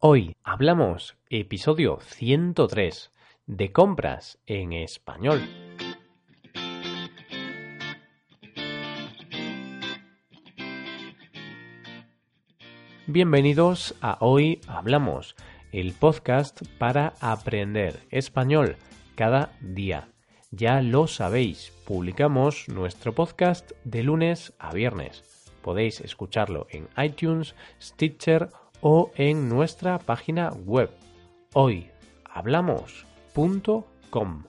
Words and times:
Hoy 0.00 0.36
hablamos 0.44 1.16
episodio 1.28 1.98
103 2.00 3.10
de 3.46 3.72
compras 3.72 4.38
en 4.46 4.72
español. 4.72 5.42
Bienvenidos 13.08 13.96
a 14.00 14.18
Hoy 14.20 14.60
Hablamos, 14.68 15.34
el 15.72 15.92
podcast 15.94 16.62
para 16.78 17.14
aprender 17.20 17.98
español 18.10 18.76
cada 19.16 19.50
día. 19.60 20.10
Ya 20.52 20.80
lo 20.80 21.08
sabéis, 21.08 21.72
publicamos 21.84 22.68
nuestro 22.68 23.16
podcast 23.16 23.72
de 23.82 24.04
lunes 24.04 24.54
a 24.60 24.72
viernes. 24.72 25.24
Podéis 25.60 26.00
escucharlo 26.02 26.68
en 26.70 26.88
iTunes, 26.96 27.56
Stitcher 27.82 28.48
o 28.52 28.67
en 29.16 29.48
nuestra 29.48 29.98
página 29.98 30.50
web 30.50 30.90
hoyhablamos.com. 31.52 34.44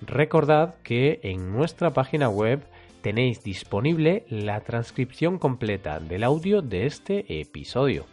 Recordad 0.00 0.76
que 0.82 1.20
en 1.22 1.52
nuestra 1.52 1.92
página 1.92 2.30
web 2.30 2.64
tenéis 3.02 3.44
disponible 3.44 4.24
la 4.30 4.60
transcripción 4.60 5.38
completa 5.38 6.00
del 6.00 6.24
audio 6.24 6.62
de 6.62 6.86
este 6.86 7.40
episodio. 7.40 8.06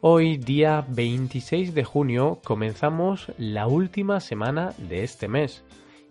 Hoy, 0.00 0.38
día 0.38 0.86
26 0.88 1.74
de 1.74 1.84
junio, 1.84 2.40
comenzamos 2.42 3.30
la 3.36 3.66
última 3.66 4.18
semana 4.20 4.72
de 4.78 5.04
este 5.04 5.28
mes 5.28 5.62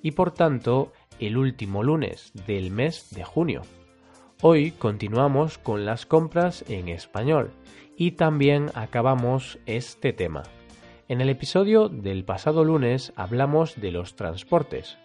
y 0.04 0.12
por 0.12 0.30
tanto 0.32 0.94
el 1.20 1.38
último 1.38 1.82
lunes 1.82 2.32
del 2.46 2.70
mes 2.70 3.10
de 3.16 3.24
junio. 3.24 3.64
Hoy 4.44 4.72
continuamos 4.72 5.58
con 5.58 5.86
las 5.86 6.06
compras 6.06 6.64
en 6.68 6.88
español 6.88 7.52
y 8.02 8.14
también 8.14 8.72
acabamos 8.74 9.60
este 9.68 10.12
tema. 10.12 10.42
En 11.08 11.22
el 11.22 11.30
episodio 11.30 11.88
del 11.88 12.24
pasado 12.24 12.64
lunes 12.64 13.14
hablamos 13.16 13.80
de 13.80 13.92
los 13.92 14.16
transportes. 14.16 14.98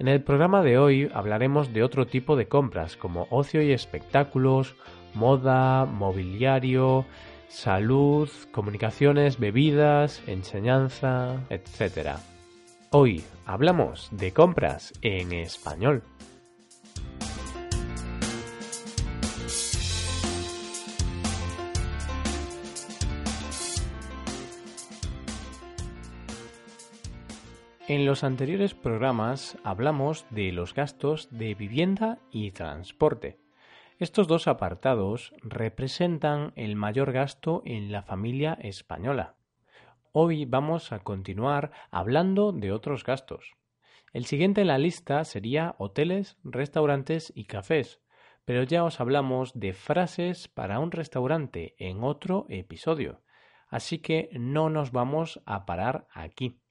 En 0.00 0.08
el 0.08 0.20
programa 0.20 0.64
de 0.64 0.76
hoy 0.76 1.08
hablaremos 1.14 1.72
de 1.72 1.84
otro 1.84 2.08
tipo 2.08 2.34
de 2.34 2.48
compras 2.48 2.96
como 2.96 3.28
ocio 3.30 3.62
y 3.62 3.70
espectáculos, 3.70 4.74
moda, 5.14 5.84
mobiliario, 5.84 7.06
salud, 7.46 8.28
comunicaciones, 8.50 9.38
bebidas, 9.38 10.20
enseñanza, 10.26 11.40
etc. 11.50 12.16
Hoy 12.90 13.22
hablamos 13.46 14.08
de 14.10 14.32
compras 14.32 14.92
en 15.02 15.32
español. 15.32 16.02
En 27.86 28.06
los 28.06 28.24
anteriores 28.24 28.72
programas 28.72 29.58
hablamos 29.62 30.24
de 30.30 30.52
los 30.52 30.72
gastos 30.72 31.28
de 31.30 31.54
vivienda 31.54 32.18
y 32.30 32.50
transporte. 32.52 33.38
Estos 33.98 34.26
dos 34.26 34.48
apartados 34.48 35.34
representan 35.42 36.54
el 36.56 36.76
mayor 36.76 37.12
gasto 37.12 37.60
en 37.66 37.92
la 37.92 38.02
familia 38.02 38.54
española. 38.62 39.34
Hoy 40.12 40.46
vamos 40.46 40.92
a 40.92 41.00
continuar 41.00 41.72
hablando 41.90 42.52
de 42.52 42.72
otros 42.72 43.04
gastos. 43.04 43.52
El 44.14 44.24
siguiente 44.24 44.62
en 44.62 44.68
la 44.68 44.78
lista 44.78 45.22
sería 45.26 45.74
hoteles, 45.76 46.38
restaurantes 46.42 47.34
y 47.36 47.44
cafés, 47.44 48.00
pero 48.46 48.62
ya 48.62 48.82
os 48.84 48.98
hablamos 48.98 49.52
de 49.52 49.74
frases 49.74 50.48
para 50.48 50.78
un 50.78 50.90
restaurante 50.90 51.74
en 51.76 52.02
otro 52.02 52.46
episodio, 52.48 53.20
así 53.68 53.98
que 53.98 54.30
no 54.32 54.70
nos 54.70 54.90
vamos 54.90 55.42
a 55.44 55.66
parar 55.66 56.06
aquí. 56.14 56.63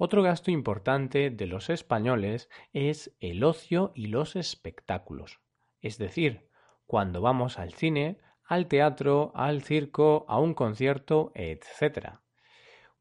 Otro 0.00 0.22
gasto 0.22 0.52
importante 0.52 1.28
de 1.30 1.46
los 1.46 1.70
españoles 1.70 2.48
es 2.72 3.16
el 3.18 3.42
ocio 3.42 3.90
y 3.96 4.06
los 4.06 4.36
espectáculos. 4.36 5.40
Es 5.80 5.98
decir, 5.98 6.48
cuando 6.86 7.20
vamos 7.20 7.58
al 7.58 7.72
cine, 7.74 8.20
al 8.44 8.68
teatro, 8.68 9.32
al 9.34 9.62
circo, 9.62 10.24
a 10.28 10.38
un 10.38 10.54
concierto, 10.54 11.32
etc. 11.34 12.20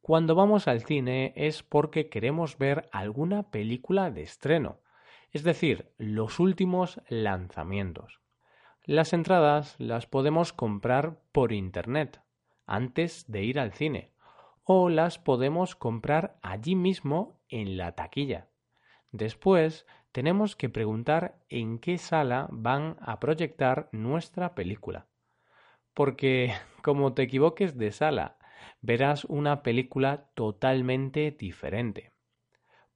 Cuando 0.02 0.34
vamos 0.34 0.68
al 0.68 0.82
cine 0.82 1.34
es 1.36 1.62
porque 1.62 2.10
queremos 2.10 2.58
ver 2.58 2.90
alguna 2.92 3.52
película 3.52 4.10
de 4.10 4.24
estreno, 4.24 4.82
es 5.32 5.44
decir, 5.44 5.94
los 6.00 6.40
últimos 6.40 7.00
lanzamientos. 7.10 8.22
Las 8.86 9.14
entradas 9.14 9.76
las 9.78 10.08
podemos 10.08 10.52
comprar 10.52 11.22
por 11.32 11.54
Internet 11.54 12.22
antes 12.66 13.32
de 13.32 13.44
ir 13.44 13.60
al 13.60 13.74
cine 13.74 14.17
o 14.70 14.90
las 14.90 15.18
podemos 15.18 15.78
comprar 15.78 16.38
allí 16.42 16.76
mismo 16.76 17.40
en 17.48 17.78
la 17.78 17.94
taquilla. 17.94 18.50
Después 19.12 19.88
tenemos 20.12 20.58
que 20.58 20.68
preguntar 20.68 21.40
en 21.48 21.80
qué 21.80 21.98
sala 21.98 22.50
van 22.52 22.98
a 23.00 23.22
proyectar 23.22 23.88
nuestra 23.94 24.56
película. 24.56 25.08
Porque 25.94 26.54
como 26.84 27.14
te 27.14 27.24
equivoques 27.24 27.78
de 27.78 27.94
sala, 27.94 28.38
verás 28.82 29.24
una 29.24 29.64
película 29.64 30.30
totalmente 30.34 31.32
diferente. 31.32 32.12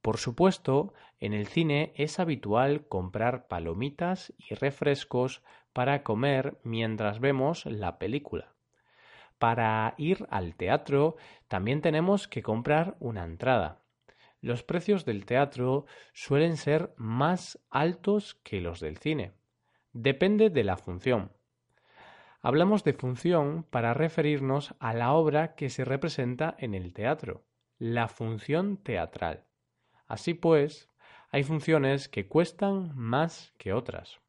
Por 0.02 0.18
supuesto, 0.18 0.92
en 1.20 1.32
el 1.32 1.46
cine 1.46 1.94
es 1.96 2.18
habitual 2.20 2.86
comprar 2.86 3.48
palomitas 3.48 4.34
y 4.36 4.54
refrescos 4.54 5.42
para 5.72 6.02
comer 6.02 6.58
mientras 6.64 7.18
vemos 7.18 7.64
la 7.64 7.98
película. 7.98 8.52
Para 9.42 9.94
ir 9.98 10.24
al 10.30 10.54
teatro 10.54 11.16
también 11.48 11.80
tenemos 11.80 12.28
que 12.28 12.44
comprar 12.44 12.96
una 13.00 13.24
entrada. 13.24 13.80
Los 14.40 14.62
precios 14.62 15.04
del 15.04 15.26
teatro 15.26 15.84
suelen 16.12 16.56
ser 16.56 16.94
más 16.96 17.58
altos 17.68 18.36
que 18.44 18.60
los 18.60 18.78
del 18.78 18.98
cine. 18.98 19.32
Depende 19.92 20.48
de 20.48 20.62
la 20.62 20.76
función. 20.76 21.32
Hablamos 22.40 22.84
de 22.84 22.92
función 22.92 23.64
para 23.68 23.94
referirnos 23.94 24.76
a 24.78 24.94
la 24.94 25.12
obra 25.12 25.56
que 25.56 25.70
se 25.70 25.84
representa 25.84 26.54
en 26.60 26.72
el 26.72 26.92
teatro, 26.92 27.42
la 27.78 28.06
función 28.06 28.76
teatral. 28.76 29.42
Así 30.06 30.34
pues, 30.34 30.88
hay 31.32 31.42
funciones 31.42 32.08
que 32.08 32.28
cuestan 32.28 32.92
más 32.94 33.52
que 33.58 33.72
otras. 33.72 34.20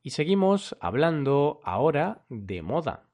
Y 0.00 0.10
seguimos 0.10 0.76
hablando 0.80 1.58
ahora 1.64 2.22
de 2.28 2.62
moda 2.62 3.09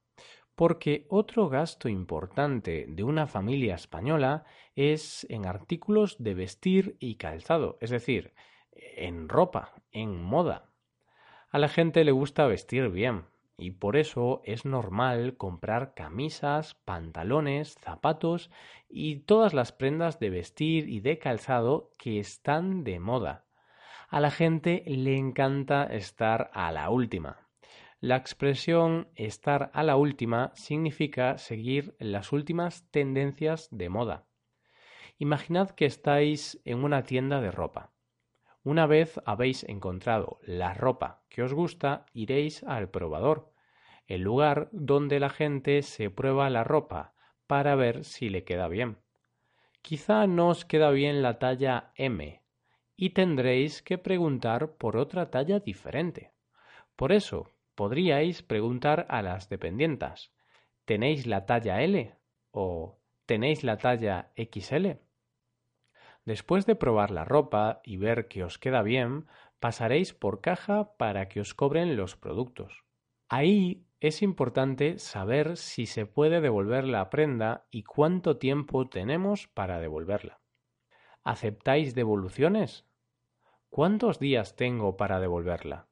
porque 0.57 1.07
otro 1.11 1.49
gasto 1.49 1.89
importante 1.89 2.87
de 2.89 3.05
una 3.05 3.27
familia 3.27 3.75
española 3.75 4.45
es 4.75 5.27
en 5.31 5.47
artículos 5.47 6.17
de 6.19 6.35
vestir 6.35 6.97
y 6.99 7.17
calzado, 7.17 7.77
es 7.81 7.91
decir, 7.91 8.33
en 8.73 9.29
ropa, 9.29 9.75
en 9.93 10.23
moda. 10.23 10.71
A 11.51 11.59
la 11.59 11.69
gente 11.69 12.05
le 12.05 12.13
gusta 12.13 12.47
vestir 12.47 12.89
bien 12.89 13.27
y 13.59 13.73
por 13.73 13.97
eso 13.97 14.41
es 14.45 14.65
normal 14.65 15.37
comprar 15.37 15.95
camisas, 15.95 16.75
pantalones, 16.75 17.77
zapatos 17.81 18.51
y 18.89 19.21
todas 19.21 19.55
las 19.55 19.73
prendas 19.73 20.19
de 20.19 20.31
vestir 20.31 20.89
y 20.89 21.01
de 21.01 21.19
calzado 21.19 21.93
que 21.99 22.19
están 22.19 22.83
de 22.83 22.99
moda. 22.99 23.45
A 24.09 24.21
la 24.21 24.31
gente 24.31 24.85
le 24.87 25.17
encanta 25.17 25.85
estar 25.85 26.51
a 26.55 26.73
la 26.73 26.89
última. 26.91 27.46
La 28.01 28.17
expresión 28.17 29.09
estar 29.15 29.71
a 29.73 29.83
la 29.83 29.97
última 29.97 30.53
significa 30.55 31.39
seguir 31.39 31.97
las 31.99 32.31
últimas 32.31 32.91
tendencias 32.91 33.69
de 33.71 33.89
moda. 33.89 34.27
Imaginad 35.19 35.71
que 35.71 35.87
estáis 35.87 36.61
en 36.67 36.85
una 36.85 37.05
tienda 37.05 37.41
de 37.41 37.51
ropa. 37.51 37.95
Una 38.63 38.87
vez 38.87 39.19
habéis 39.25 39.65
encontrado 39.65 40.41
la 40.43 40.75
ropa 40.75 41.23
que 41.31 41.43
os 41.43 41.55
gusta, 41.55 42.05
iréis 42.13 42.63
al 42.65 42.91
probador, 42.91 43.53
el 44.07 44.21
lugar 44.21 44.69
donde 44.73 45.19
la 45.19 45.31
gente 45.31 45.81
se 45.81 46.11
prueba 46.11 46.51
la 46.51 46.65
ropa 46.65 47.15
para 47.47 47.77
ver 47.77 48.05
si 48.05 48.29
le 48.29 48.45
queda 48.45 48.69
bien. 48.69 48.99
Quizá 49.81 50.27
no 50.27 50.49
os 50.49 50.67
queda 50.67 50.91
bien 50.91 51.23
la 51.23 51.39
talla 51.39 51.93
M 51.95 52.43
y 52.95 53.11
tendréis 53.11 53.83
que 53.83 53.97
preguntar 53.97 54.77
por 54.77 54.97
otra 54.97 55.31
talla 55.31 55.61
diferente. 55.61 56.33
Por 56.97 57.13
eso, 57.13 57.56
podríais 57.77 58.43
preguntar 58.43 59.07
a 59.09 59.23
las 59.23 59.49
dependientas, 59.49 60.33
¿tenéis 60.85 61.27
la 61.27 61.47
talla 61.47 61.83
L 61.83 62.17
o 62.51 62.99
tenéis 63.27 63.63
la 63.63 63.77
talla 63.77 64.33
XL? 64.37 64.99
Después 66.25 66.67
de 66.67 66.75
probar 66.75 67.13
la 67.13 67.25
ropa 67.25 67.81
y 67.85 67.99
ver 67.99 68.27
que 68.27 68.43
os 68.43 68.59
queda 68.59 68.83
bien, 68.83 69.27
pasaréis 69.61 70.13
por 70.13 70.41
caja 70.41 70.97
para 70.97 71.29
que 71.29 71.41
os 71.41 71.55
cobren 71.55 71.97
los 71.97 72.17
productos. 72.17 72.83
Ahí 73.29 73.87
es 74.01 74.23
importante 74.23 74.99
saber 74.99 75.57
si 75.57 75.87
se 75.87 76.07
puede 76.07 76.41
devolver 76.41 76.85
la 76.85 77.11
prenda 77.11 77.67
y 77.71 77.85
cuánto 77.85 78.39
tiempo 78.39 78.89
tenemos 78.89 79.47
para 79.47 79.79
devolverla. 79.79 80.41
¿Aceptáis 81.23 81.95
devoluciones? 81.95 82.87
¿Cuántos 83.71 84.19
días 84.19 84.57
tengo 84.57 84.97
para 84.97 85.21
devolverla? 85.21 85.89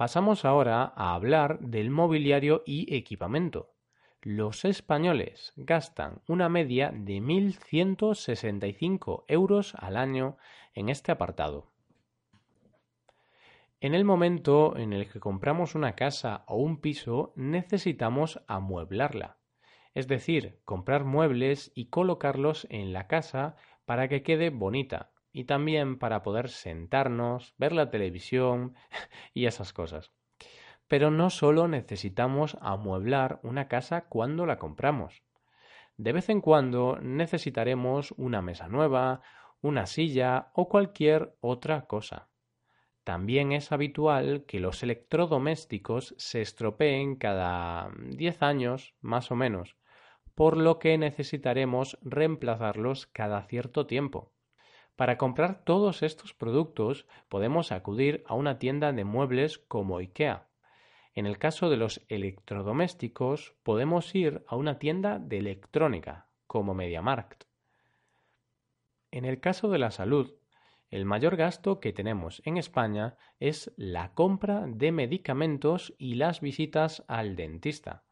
Pasamos 0.00 0.46
ahora 0.46 0.94
a 0.96 1.14
hablar 1.14 1.60
del 1.60 1.90
mobiliario 1.90 2.62
y 2.64 2.94
equipamiento. 2.94 3.74
los 4.22 4.64
españoles 4.64 5.52
gastan 5.56 6.22
una 6.26 6.48
media 6.48 6.90
de 6.90 7.20
1.165 7.20 9.24
euros 9.28 9.74
al 9.74 9.98
año 9.98 10.38
en 10.72 10.88
este 10.88 11.12
apartado. 11.12 11.70
En 13.82 13.94
el 13.94 14.06
momento 14.06 14.74
en 14.78 14.94
el 14.94 15.06
que 15.06 15.20
compramos 15.20 15.74
una 15.74 15.96
casa 15.96 16.44
o 16.46 16.56
un 16.56 16.80
piso 16.80 17.34
necesitamos 17.36 18.40
amueblarla, 18.46 19.36
es 19.92 20.08
decir, 20.08 20.60
comprar 20.64 21.04
muebles 21.04 21.72
y 21.74 21.90
colocarlos 21.90 22.66
en 22.70 22.94
la 22.94 23.06
casa 23.06 23.54
para 23.84 24.08
que 24.08 24.22
quede 24.22 24.48
bonita 24.48 25.10
y 25.32 25.44
también 25.44 25.98
para 25.98 26.22
poder 26.22 26.48
sentarnos, 26.48 27.54
ver 27.58 27.72
la 27.72 27.90
televisión 27.90 28.74
y 29.34 29.46
esas 29.46 29.72
cosas. 29.72 30.12
Pero 30.88 31.10
no 31.10 31.30
solo 31.30 31.68
necesitamos 31.68 32.56
amueblar 32.60 33.40
una 33.42 33.68
casa 33.68 34.08
cuando 34.08 34.46
la 34.46 34.58
compramos. 34.58 35.22
De 35.96 36.12
vez 36.12 36.28
en 36.30 36.40
cuando 36.40 36.98
necesitaremos 37.00 38.12
una 38.16 38.42
mesa 38.42 38.68
nueva, 38.68 39.22
una 39.60 39.86
silla 39.86 40.50
o 40.54 40.68
cualquier 40.68 41.36
otra 41.40 41.86
cosa. 41.86 42.28
También 43.04 43.52
es 43.52 43.72
habitual 43.72 44.44
que 44.46 44.60
los 44.60 44.82
electrodomésticos 44.82 46.14
se 46.18 46.42
estropeen 46.42 47.16
cada 47.16 47.90
10 47.98 48.42
años, 48.42 48.94
más 49.00 49.30
o 49.30 49.36
menos, 49.36 49.76
por 50.34 50.56
lo 50.56 50.78
que 50.78 50.96
necesitaremos 50.96 51.98
reemplazarlos 52.02 53.06
cada 53.06 53.42
cierto 53.42 53.86
tiempo. 53.86 54.32
Para 55.00 55.16
comprar 55.16 55.64
todos 55.64 56.02
estos 56.02 56.34
productos 56.34 57.06
podemos 57.30 57.72
acudir 57.72 58.22
a 58.26 58.34
una 58.34 58.58
tienda 58.58 58.92
de 58.92 59.04
muebles 59.04 59.56
como 59.56 59.96
IKEA. 59.96 60.50
En 61.14 61.24
el 61.24 61.38
caso 61.38 61.70
de 61.70 61.78
los 61.78 62.04
electrodomésticos 62.08 63.54
podemos 63.62 64.14
ir 64.14 64.44
a 64.46 64.56
una 64.56 64.78
tienda 64.78 65.18
de 65.18 65.38
electrónica 65.38 66.28
como 66.46 66.74
MediaMarkt. 66.74 67.44
En 69.10 69.24
el 69.24 69.40
caso 69.40 69.70
de 69.70 69.78
la 69.78 69.90
salud 69.90 70.34
el 70.90 71.06
mayor 71.06 71.36
gasto 71.36 71.80
que 71.80 71.94
tenemos 71.94 72.42
en 72.44 72.58
España 72.58 73.16
es 73.38 73.72
la 73.78 74.12
compra 74.12 74.66
de 74.66 74.92
medicamentos 74.92 75.94
y 75.96 76.16
las 76.16 76.42
visitas 76.42 77.04
al 77.08 77.36
dentista. 77.36 78.04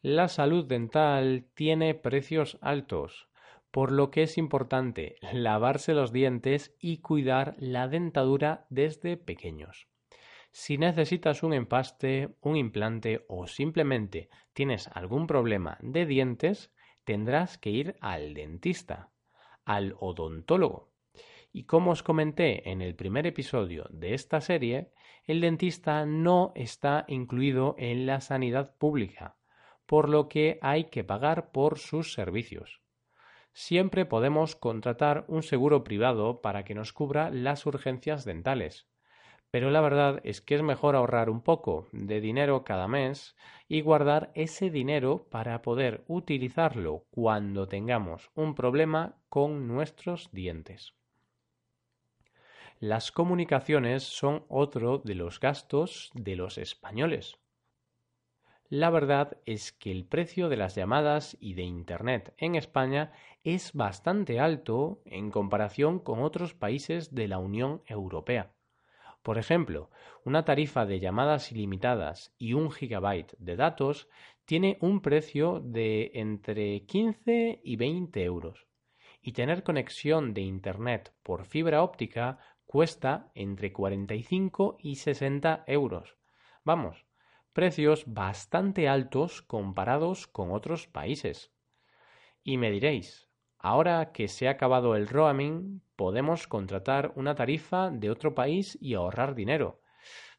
La 0.00 0.28
salud 0.28 0.64
dental 0.64 1.48
tiene 1.54 1.96
precios 1.96 2.56
altos, 2.60 3.29
por 3.70 3.92
lo 3.92 4.10
que 4.10 4.22
es 4.24 4.38
importante 4.38 5.16
lavarse 5.32 5.94
los 5.94 6.12
dientes 6.12 6.74
y 6.80 6.98
cuidar 6.98 7.54
la 7.58 7.88
dentadura 7.88 8.66
desde 8.68 9.16
pequeños. 9.16 9.88
Si 10.52 10.78
necesitas 10.78 11.42
un 11.42 11.52
empaste, 11.52 12.36
un 12.40 12.56
implante 12.56 13.24
o 13.28 13.46
simplemente 13.46 14.28
tienes 14.52 14.88
algún 14.88 15.26
problema 15.26 15.78
de 15.80 16.06
dientes, 16.06 16.72
tendrás 17.04 17.58
que 17.58 17.70
ir 17.70 17.96
al 18.00 18.34
dentista, 18.34 19.10
al 19.64 19.94
odontólogo, 20.00 20.90
y 21.52 21.64
como 21.64 21.92
os 21.92 22.02
comenté 22.02 22.70
en 22.70 22.82
el 22.82 22.94
primer 22.94 23.26
episodio 23.26 23.86
de 23.90 24.14
esta 24.14 24.40
serie, 24.40 24.92
el 25.24 25.40
dentista 25.40 26.06
no 26.06 26.52
está 26.54 27.04
incluido 27.08 27.74
en 27.78 28.06
la 28.06 28.20
sanidad 28.20 28.76
pública, 28.76 29.36
por 29.86 30.08
lo 30.08 30.28
que 30.28 30.58
hay 30.62 30.84
que 30.84 31.04
pagar 31.04 31.50
por 31.50 31.78
sus 31.78 32.12
servicios. 32.12 32.79
Siempre 33.52 34.06
podemos 34.06 34.56
contratar 34.56 35.24
un 35.28 35.42
seguro 35.42 35.84
privado 35.84 36.40
para 36.40 36.64
que 36.64 36.74
nos 36.74 36.92
cubra 36.92 37.30
las 37.30 37.66
urgencias 37.66 38.24
dentales, 38.24 38.86
pero 39.50 39.70
la 39.70 39.80
verdad 39.80 40.20
es 40.22 40.40
que 40.40 40.54
es 40.54 40.62
mejor 40.62 40.94
ahorrar 40.94 41.28
un 41.28 41.42
poco 41.42 41.88
de 41.92 42.20
dinero 42.20 42.62
cada 42.62 42.86
mes 42.86 43.34
y 43.68 43.80
guardar 43.80 44.30
ese 44.34 44.70
dinero 44.70 45.26
para 45.30 45.62
poder 45.62 46.04
utilizarlo 46.06 47.06
cuando 47.10 47.66
tengamos 47.66 48.30
un 48.34 48.54
problema 48.54 49.16
con 49.28 49.66
nuestros 49.66 50.30
dientes. 50.32 50.94
Las 52.78 53.12
comunicaciones 53.12 54.04
son 54.04 54.44
otro 54.48 54.98
de 54.98 55.14
los 55.14 55.40
gastos 55.40 56.10
de 56.14 56.36
los 56.36 56.56
españoles. 56.56 57.36
La 58.72 58.88
verdad 58.90 59.36
es 59.46 59.72
que 59.72 59.90
el 59.90 60.04
precio 60.04 60.48
de 60.48 60.56
las 60.56 60.76
llamadas 60.76 61.36
y 61.40 61.54
de 61.54 61.64
Internet 61.64 62.32
en 62.38 62.54
España 62.54 63.10
es 63.42 63.72
bastante 63.72 64.38
alto 64.38 65.02
en 65.06 65.32
comparación 65.32 65.98
con 65.98 66.22
otros 66.22 66.54
países 66.54 67.12
de 67.12 67.26
la 67.26 67.38
Unión 67.38 67.82
Europea. 67.86 68.52
Por 69.24 69.38
ejemplo, 69.38 69.90
una 70.24 70.44
tarifa 70.44 70.86
de 70.86 71.00
llamadas 71.00 71.50
ilimitadas 71.50 72.32
y 72.38 72.52
un 72.52 72.70
gigabyte 72.70 73.34
de 73.38 73.56
datos 73.56 74.08
tiene 74.44 74.78
un 74.80 75.00
precio 75.00 75.58
de 75.64 76.12
entre 76.14 76.86
15 76.86 77.62
y 77.64 77.74
20 77.74 78.22
euros. 78.22 78.68
Y 79.20 79.32
tener 79.32 79.64
conexión 79.64 80.32
de 80.32 80.42
Internet 80.42 81.12
por 81.24 81.44
fibra 81.44 81.82
óptica 81.82 82.38
cuesta 82.66 83.32
entre 83.34 83.72
45 83.72 84.76
y 84.78 84.94
60 84.94 85.64
euros. 85.66 86.16
Vamos, 86.62 87.09
precios 87.52 88.04
bastante 88.06 88.88
altos 88.88 89.42
comparados 89.42 90.26
con 90.26 90.52
otros 90.52 90.86
países. 90.86 91.52
Y 92.42 92.56
me 92.56 92.70
diréis, 92.70 93.28
ahora 93.58 94.12
que 94.12 94.28
se 94.28 94.48
ha 94.48 94.52
acabado 94.52 94.96
el 94.96 95.08
roaming, 95.08 95.82
podemos 95.96 96.46
contratar 96.46 97.12
una 97.16 97.34
tarifa 97.34 97.90
de 97.90 98.10
otro 98.10 98.34
país 98.34 98.78
y 98.80 98.94
ahorrar 98.94 99.34
dinero. 99.34 99.82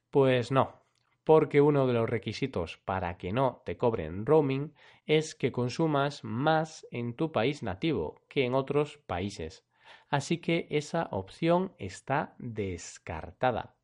Pues 0.10 0.52
no, 0.52 0.86
porque 1.24 1.62
uno 1.62 1.88
de 1.88 1.94
los 1.94 2.10
requisitos 2.10 2.78
para 2.86 3.18
que 3.18 3.32
no 3.32 3.62
te 3.66 3.78
cobren 3.78 4.26
roaming 4.26 4.74
es 5.06 5.36
que 5.36 5.52
consumas 5.52 6.24
más 6.24 6.88
en 6.92 7.16
tu 7.16 7.32
país 7.32 7.64
nativo 7.64 8.24
que 8.28 8.46
en 8.46 8.56
otros 8.56 8.98
países 9.06 9.66
así 10.12 10.38
que 10.40 10.68
esa 10.70 11.08
opción 11.12 11.74
está 11.78 12.36
descartada. 12.38 13.76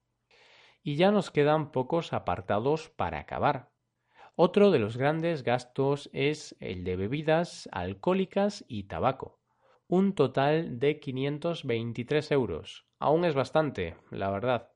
Y 0.88 0.96
ya 0.96 1.12
nos 1.12 1.32
quedan 1.32 1.74
pocos 1.74 2.14
apartados 2.14 2.88
para 2.88 3.20
acabar. 3.20 3.68
Otro 4.38 4.72
de 4.72 4.80
los 4.80 4.96
grandes 4.96 5.44
gastos 5.44 6.10
es 6.14 6.56
el 6.62 6.86
de 6.86 6.96
bebidas 6.96 7.68
alcohólicas 7.74 8.64
y 8.70 8.84
tabaco. 8.84 9.38
Un 9.90 10.16
total 10.16 10.80
de 10.80 11.02
523 11.02 12.32
euros. 12.32 12.86
Aún 13.00 13.26
es 13.26 13.36
bastante, 13.36 13.98
la 14.12 14.30
verdad. 14.30 14.70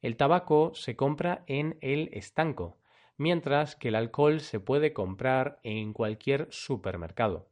El 0.00 0.16
tabaco 0.16 0.74
se 0.74 0.94
compra 0.94 1.42
en 1.48 1.76
el 1.80 2.08
estanco, 2.12 2.78
mientras 3.16 3.74
que 3.74 3.88
el 3.88 3.96
alcohol 3.96 4.38
se 4.38 4.60
puede 4.60 4.92
comprar 4.92 5.58
en 5.64 5.92
cualquier 5.92 6.46
supermercado. 6.52 7.48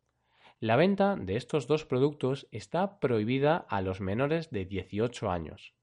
La 0.60 0.76
venta 0.76 1.16
de 1.16 1.34
estos 1.34 1.66
dos 1.66 1.84
productos 1.84 2.46
está 2.52 3.00
prohibida 3.00 3.66
a 3.68 3.80
los 3.80 4.00
menores 4.00 4.52
de 4.52 4.64
18 4.64 5.28
años. 5.28 5.75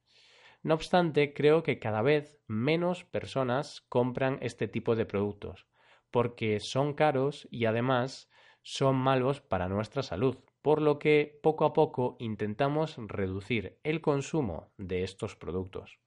No 0.64 0.76
obstante, 0.76 1.34
creo 1.34 1.62
que 1.62 1.78
cada 1.78 2.02
vez 2.02 2.40
menos 2.48 3.04
personas 3.04 3.82
compran 3.90 4.38
este 4.42 4.70
tipo 4.70 4.96
de 4.96 5.06
productos, 5.06 5.68
porque 6.10 6.62
son 6.62 6.94
caros 6.94 7.50
y 7.52 7.66
además 7.66 8.30
son 8.62 8.96
malos 8.96 9.42
para 9.42 9.68
nuestra 9.68 10.04
salud, 10.04 10.38
por 10.62 10.82
lo 10.82 11.00
que 11.00 11.38
poco 11.44 11.66
a 11.66 11.74
poco 11.74 12.16
intentamos 12.18 12.96
reducir 12.98 13.78
el 13.84 14.00
consumo 14.00 14.72
de 14.78 15.04
estos 15.04 15.36
productos. 15.36 16.00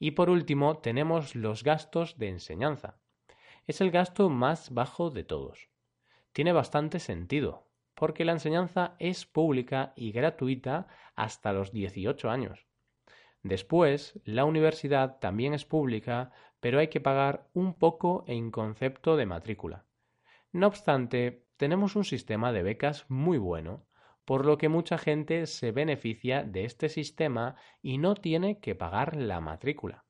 Y 0.00 0.10
por 0.10 0.28
último, 0.28 0.78
tenemos 0.78 1.36
los 1.36 1.62
gastos 1.62 2.18
de 2.18 2.30
enseñanza. 2.30 2.98
Es 3.68 3.80
el 3.80 3.92
gasto 3.92 4.28
más 4.28 4.74
bajo 4.74 5.10
de 5.10 5.22
todos. 5.22 5.68
Tiene 6.32 6.52
bastante 6.52 6.98
sentido, 6.98 7.68
porque 7.94 8.24
la 8.24 8.32
enseñanza 8.32 8.96
es 8.98 9.24
pública 9.24 9.92
y 9.94 10.10
gratuita 10.10 10.88
hasta 11.14 11.52
los 11.52 11.70
18 11.70 12.28
años. 12.28 12.66
Después, 13.44 14.18
la 14.24 14.46
universidad 14.46 15.18
también 15.20 15.52
es 15.52 15.66
pública, 15.66 16.32
pero 16.60 16.78
hay 16.78 16.88
que 16.88 17.02
pagar 17.02 17.46
un 17.52 17.74
poco 17.74 18.24
en 18.26 18.50
concepto 18.50 19.18
de 19.18 19.26
matrícula. 19.26 19.84
No 20.50 20.66
obstante, 20.66 21.44
tenemos 21.58 21.94
un 21.94 22.04
sistema 22.04 22.52
de 22.52 22.62
becas 22.62 23.04
muy 23.10 23.36
bueno, 23.36 23.86
por 24.24 24.46
lo 24.46 24.56
que 24.56 24.70
mucha 24.70 24.96
gente 24.96 25.46
se 25.46 25.72
beneficia 25.72 26.42
de 26.42 26.64
este 26.64 26.88
sistema 26.88 27.56
y 27.82 27.98
no 27.98 28.14
tiene 28.14 28.60
que 28.60 28.74
pagar 28.74 29.14
la 29.14 29.42
matrícula. 29.42 30.06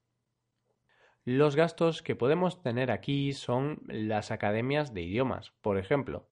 Los 1.24 1.56
gastos 1.56 2.02
que 2.02 2.14
podemos 2.14 2.62
tener 2.62 2.92
aquí 2.92 3.32
son 3.32 3.82
las 3.88 4.30
academias 4.30 4.94
de 4.94 5.02
idiomas, 5.02 5.50
por 5.60 5.76
ejemplo. 5.76 6.28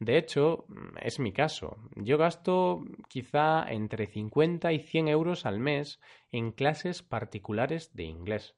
De 0.00 0.16
hecho, 0.16 0.64
mm, 0.68 0.96
es 1.02 1.20
mi 1.20 1.32
caso. 1.32 1.76
Yo 1.94 2.18
gasto 2.18 2.82
quizá 3.08 3.70
entre 3.70 4.06
50 4.06 4.72
y 4.72 4.80
100 4.80 5.08
euros 5.08 5.46
al 5.46 5.60
mes 5.60 6.00
en 6.32 6.52
clases 6.52 7.02
particulares 7.02 7.94
de 7.94 8.04
inglés. 8.04 8.56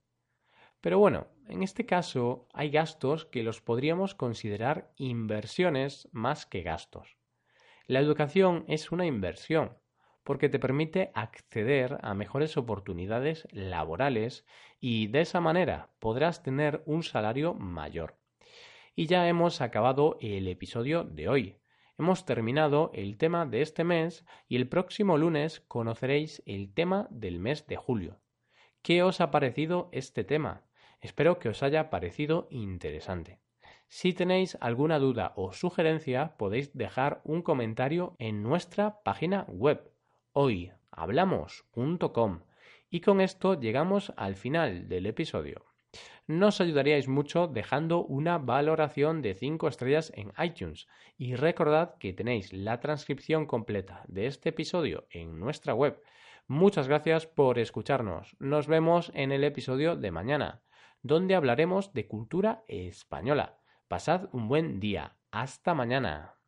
Pero 0.81 0.99
bueno, 0.99 1.27
en 1.49 1.63
este 1.63 1.85
caso 1.85 2.47
hay 2.53 2.71
gastos 2.71 3.27
que 3.27 3.43
los 3.43 3.61
podríamos 3.61 4.15
considerar 4.15 4.93
inversiones 4.97 6.09
más 6.13 6.47
que 6.47 6.63
gastos. 6.63 7.19
La 7.87 7.99
educación 7.99 8.65
es 8.69 8.93
una 8.93 9.07
inversión 9.07 9.77
porque 10.23 10.49
te 10.49 10.61
permite 10.61 11.11
acceder 11.15 11.99
a 12.03 12.15
mejores 12.15 12.57
oportunidades 12.57 13.49
laborales 13.51 14.47
y 14.79 15.09
de 15.09 15.23
esa 15.23 15.41
manera 15.41 15.91
podrás 15.99 16.45
tener 16.45 16.85
un 16.87 17.03
salario 17.03 17.55
mayor. 17.55 18.22
Y 18.95 19.07
ya 19.07 19.27
hemos 19.27 19.63
acabado 19.63 20.19
el 20.21 20.47
episodio 20.49 21.05
de 21.05 21.29
hoy. 21.29 21.57
Hemos 21.99 22.27
terminado 22.27 22.91
el 22.93 23.17
tema 23.17 23.47
de 23.47 23.63
este 23.63 23.85
mes 23.85 24.27
y 24.49 24.57
el 24.57 24.69
próximo 24.69 25.17
lunes 25.17 25.61
conoceréis 25.61 26.43
el 26.45 26.75
tema 26.75 27.09
del 27.11 27.39
mes 27.39 27.67
de 27.67 27.77
julio. 27.77 28.21
¿Qué 28.83 29.03
os 29.03 29.23
ha 29.23 29.31
parecido 29.31 29.89
este 29.93 30.25
tema? 30.25 30.67
Espero 31.01 31.39
que 31.39 31.49
os 31.49 31.63
haya 31.63 31.89
parecido 31.89 32.49
interesante. 32.51 33.39
Si 33.89 34.13
tenéis 34.13 34.59
alguna 34.61 34.99
duda 34.99 35.33
o 35.37 35.53
sugerencia, 35.53 36.37
podéis 36.37 36.77
dejar 36.77 37.23
un 37.25 37.41
comentario 37.43 38.15
en 38.19 38.43
nuestra 38.43 39.03
página 39.03 39.47
web 39.49 39.91
hoyhablamos.com. 40.33 42.41
Y 42.91 43.01
con 43.01 43.23
esto 43.23 43.59
llegamos 43.59 44.13
al 44.17 44.35
final 44.35 44.89
del 44.89 45.07
episodio. 45.07 45.72
Nos 46.27 46.61
ayudaríais 46.61 47.09
mucho 47.09 47.49
dejando 47.49 48.05
una 48.05 48.39
valoración 48.39 49.23
de 49.23 49.35
5 49.35 49.69
estrellas 49.69 50.13
en 50.15 50.33
iTunes 50.43 50.87
y 51.19 51.35
recordad 51.35 51.97
que 51.99 52.13
tenéis 52.13 52.53
la 52.53 52.81
transcripción 52.81 53.47
completa 53.47 54.03
de 54.07 54.27
este 54.27 54.51
episodio 54.51 55.07
en 55.11 55.39
nuestra 55.39 55.75
web. 55.75 56.01
Muchas 56.47 56.89
gracias 56.89 57.27
por 57.27 57.59
escucharnos. 57.59 58.37
Nos 58.39 58.67
vemos 58.67 59.11
en 59.15 59.33
el 59.33 59.45
episodio 59.45 59.97
de 59.97 60.11
mañana, 60.11 60.63
donde 61.03 61.35
hablaremos 61.35 61.93
de 61.93 62.07
cultura 62.07 62.65
española. 62.69 63.59
Pasad 63.89 64.29
un 64.33 64.49
buen 64.49 64.81
día. 64.81 65.17
Hasta 65.31 65.75
mañana. 65.75 66.42